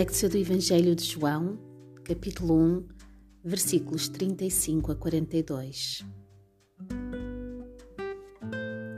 [0.00, 1.58] Lectio do Evangelho de João,
[2.04, 2.88] capítulo 1,
[3.44, 6.02] versículos 35 a 42.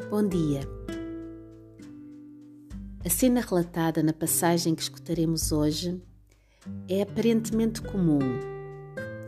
[0.09, 0.61] Bom dia.
[3.05, 6.01] A cena relatada na passagem que escutaremos hoje
[6.89, 8.21] é aparentemente comum,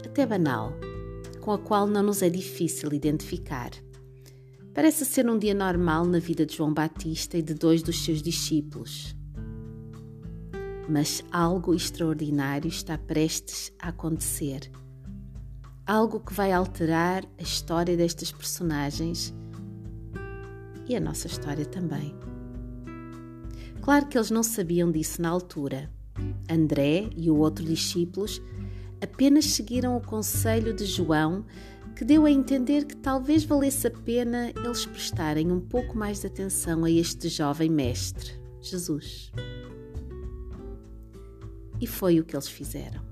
[0.07, 0.73] até banal,
[1.41, 3.71] com a qual não nos é difícil identificar.
[4.73, 8.23] Parece ser um dia normal na vida de João Batista e de dois dos seus
[8.23, 9.17] discípulos
[10.89, 14.71] mas algo extraordinário está prestes a acontecer.
[15.87, 19.35] Algo que vai alterar a história destas personagens
[20.87, 22.15] e a nossa história também.
[23.83, 25.91] Claro que eles não sabiam disso na altura.
[26.49, 28.41] André e o outro discípulos
[29.03, 31.45] apenas seguiram o conselho de João,
[31.95, 36.27] que deu a entender que talvez valesse a pena eles prestarem um pouco mais de
[36.27, 39.31] atenção a este jovem mestre, Jesus.
[41.81, 43.03] E foi o que eles fizeram.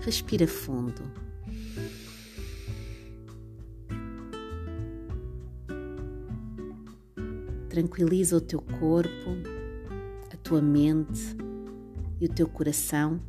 [0.00, 1.02] Respira fundo.
[7.68, 9.36] Tranquiliza o teu corpo,
[10.32, 11.36] a tua mente
[12.20, 13.20] e o teu coração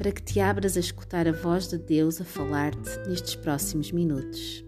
[0.00, 4.64] para que te abras a escutar a voz de Deus a falar-te nestes próximos minutos.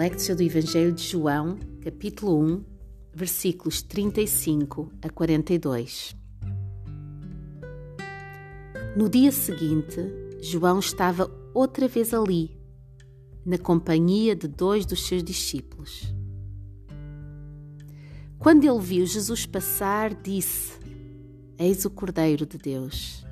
[0.00, 2.64] Lectio do Evangelho de João, capítulo 1,
[3.12, 6.16] versículos 35 a 42.
[8.96, 10.00] No dia seguinte,
[10.40, 12.58] João estava outra vez ali,
[13.44, 16.14] na companhia de dois dos seus discípulos.
[18.38, 20.80] Quando ele viu Jesus passar, disse:
[21.58, 23.22] Eis o Cordeiro de Deus.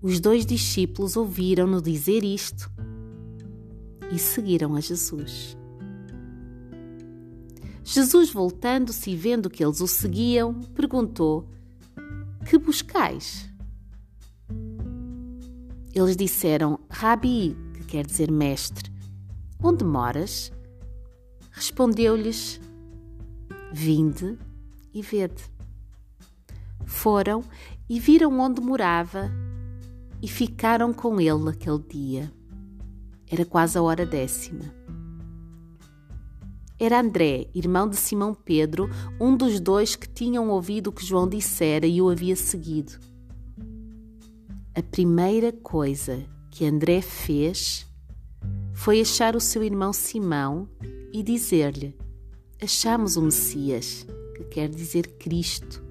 [0.00, 2.79] Os dois discípulos ouviram-no dizer isto
[4.12, 5.56] e seguiram a Jesus.
[7.82, 11.48] Jesus, voltando-se e vendo que eles o seguiam, perguntou:
[12.48, 13.50] Que buscais?
[15.92, 18.92] Eles disseram: Rabi, que quer dizer mestre,
[19.62, 20.52] onde moras?
[21.50, 22.60] Respondeu-lhes:
[23.72, 24.38] Vinde
[24.94, 25.42] e vede.
[26.86, 27.42] Foram
[27.88, 29.30] e viram onde morava
[30.22, 32.39] e ficaram com ele aquele dia.
[33.30, 34.74] Era quase a hora décima.
[36.80, 38.88] Era André, irmão de Simão Pedro,
[39.20, 42.98] um dos dois que tinham ouvido o que João dissera e o havia seguido.
[44.74, 47.86] A primeira coisa que André fez
[48.72, 50.66] foi achar o seu irmão Simão
[51.12, 51.94] e dizer-lhe:
[52.60, 55.84] Achamos o Messias, que quer dizer Cristo.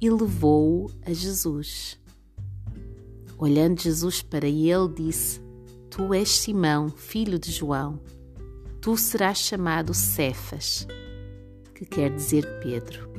[0.00, 1.98] E levou-o a Jesus.
[3.38, 5.45] Olhando Jesus para ele, disse:
[5.96, 7.98] Tu és Simão, filho de João.
[8.82, 10.86] Tu serás chamado Cefas,
[11.74, 13.10] que quer dizer Pedro.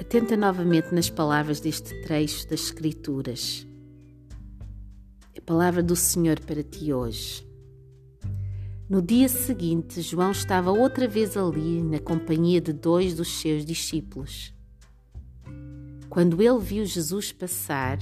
[0.00, 3.66] Atenta novamente nas palavras deste trecho das Escrituras.
[5.36, 7.46] A palavra do Senhor para ti hoje.
[8.88, 14.54] No dia seguinte, João estava outra vez ali, na companhia de dois dos seus discípulos.
[16.12, 17.98] Quando ele viu Jesus passar,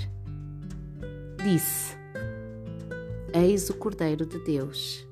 [1.44, 1.96] disse:
[3.32, 5.06] Eis o Cordeiro de Deus.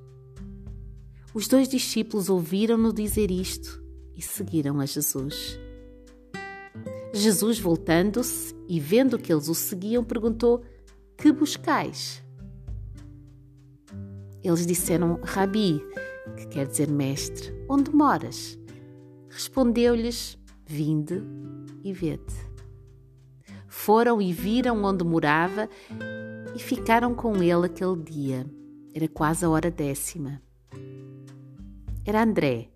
[1.33, 3.81] Os dois discípulos ouviram-no dizer isto
[4.17, 5.61] e seguiram a Jesus.
[7.15, 10.65] Jesus, voltando-se e vendo que eles o seguiam, perguntou:
[11.17, 12.21] Que buscais?
[14.43, 15.81] Eles disseram: Rabi,
[16.37, 18.59] que quer dizer mestre, onde moras?
[19.29, 20.37] Respondeu-lhes:
[20.67, 21.23] Vinde
[21.85, 22.48] e vede.
[23.89, 25.67] Foram e viram onde morava
[26.55, 28.47] e ficaram com ele aquele dia.
[28.93, 30.43] Era quase a hora décima.
[32.05, 32.69] Era André,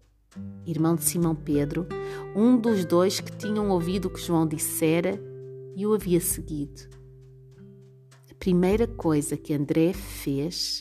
[0.65, 1.87] irmão de Simão Pedro,
[2.35, 5.23] um dos dois que tinham ouvido o que João dissera
[5.77, 6.81] e o havia seguido.
[8.31, 10.81] A primeira coisa que André fez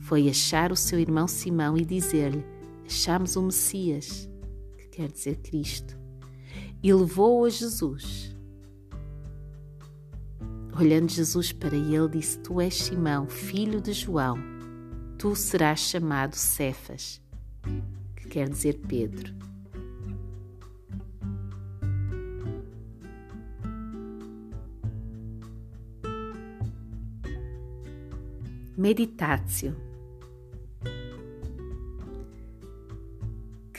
[0.00, 2.44] foi achar o seu irmão Simão e dizer-lhe:
[2.84, 4.28] Achamos o Messias,
[4.76, 5.96] que quer dizer Cristo,
[6.82, 8.31] e levou-o a Jesus.
[10.78, 14.38] Olhando Jesus para ele, disse: Tu és Simão, filho de João.
[15.18, 17.20] Tu serás chamado Cefas,
[18.16, 19.34] que quer dizer Pedro.
[28.76, 29.76] Meditácio,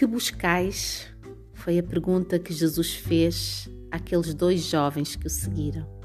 [0.03, 1.07] Que buscais?
[1.53, 6.02] Foi a pergunta que Jesus fez àqueles dois jovens que o seguiram.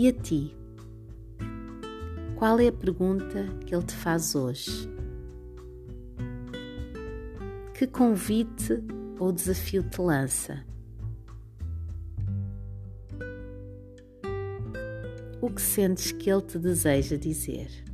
[0.00, 0.56] E a ti?
[2.36, 4.88] Qual é a pergunta que ele te faz hoje?
[7.76, 8.80] Que convite
[9.18, 10.64] ou desafio te lança?
[15.40, 17.87] O que sentes que ele te deseja dizer?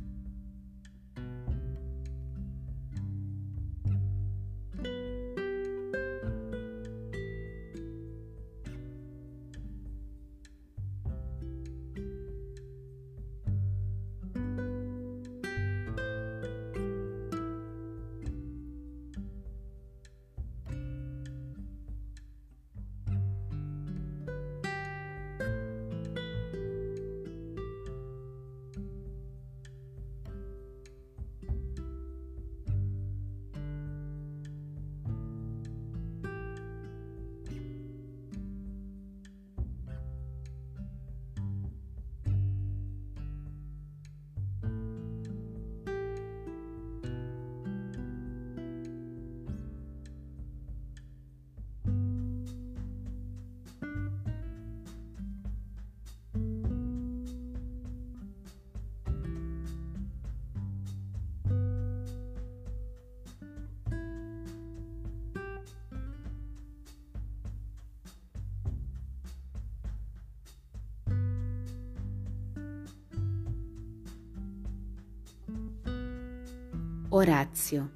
[77.11, 77.89] Horácio.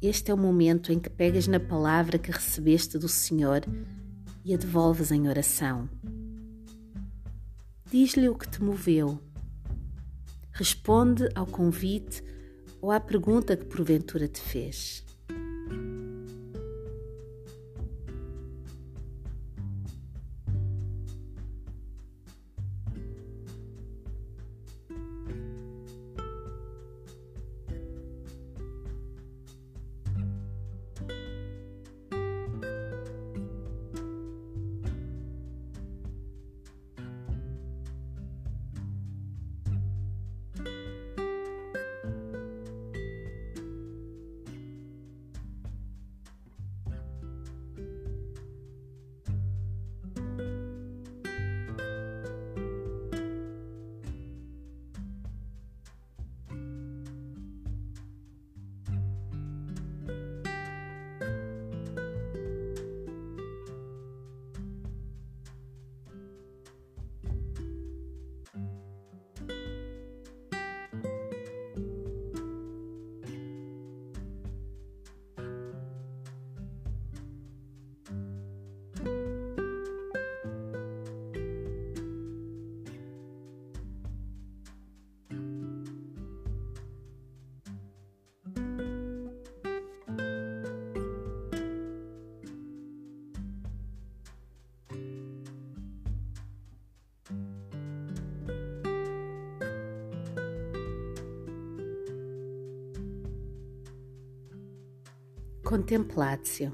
[0.00, 3.62] Este é o momento em que pegas na palavra que recebeste do Senhor
[4.44, 5.88] e a devolves em oração.
[7.90, 9.20] Diz-lhe o que te moveu.
[10.52, 12.22] Responde ao convite
[12.80, 15.05] ou à pergunta que porventura te fez.
[105.66, 106.72] Contemplatio.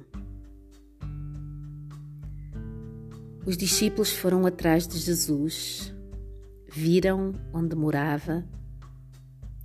[3.47, 5.95] Os discípulos foram atrás de Jesus,
[6.71, 8.47] viram onde morava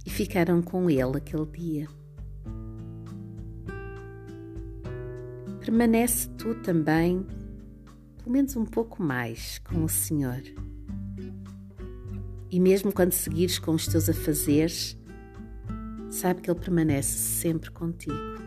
[0.05, 1.89] e ficaram com ele aquele dia.
[5.59, 7.27] Permanece tu também,
[8.19, 10.41] pelo menos um pouco mais, com o Senhor.
[12.49, 14.97] E mesmo quando seguires com os teus afazeres,
[16.09, 18.46] sabe que Ele permanece sempre contigo.